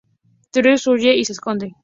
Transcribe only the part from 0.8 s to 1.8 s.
huye y se esconde.